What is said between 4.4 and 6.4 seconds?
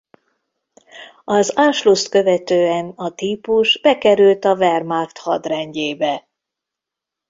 a Wehrmacht hadrendjébe.